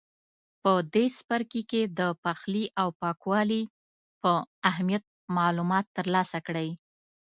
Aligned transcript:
په 0.61 0.71
دې 0.93 1.05
څپرکي 1.17 1.61
کې 1.71 1.81
د 1.99 1.99
پخلي 2.23 2.65
او 2.81 2.87
پاکوالي 3.01 3.61
په 4.21 4.31
اهمیت 4.69 5.03
معلومات 5.37 5.85
ترلاسه 5.97 6.37
کړئ. 6.47 6.69